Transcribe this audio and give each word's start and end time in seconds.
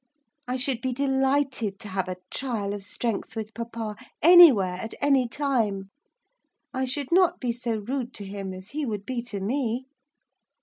I 0.47 0.57
should 0.57 0.81
be 0.81 0.93
delighted 0.93 1.77
to 1.77 1.87
have 1.89 2.09
a 2.09 2.17
trial 2.31 2.73
of 2.73 2.83
strength 2.83 3.35
with 3.35 3.53
papa; 3.53 3.95
anywhere, 4.23 4.77
at 4.77 4.95
any 4.99 5.27
time, 5.27 5.91
I 6.73 6.85
should 6.85 7.11
not 7.11 7.39
be 7.39 7.51
so 7.51 7.77
rude 7.87 8.11
to 8.15 8.25
him 8.25 8.51
as 8.51 8.69
he 8.69 8.83
would 8.83 9.05
be 9.05 9.21
to 9.21 9.39
me. 9.39 9.85